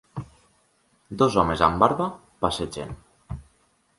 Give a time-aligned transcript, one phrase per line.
[1.23, 2.09] Dos homes amb barba
[2.45, 2.95] passegen.